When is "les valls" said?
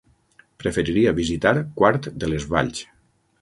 2.33-2.83